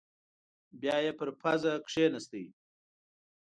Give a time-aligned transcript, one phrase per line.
[0.79, 2.33] بيايې پر پزه کېناست.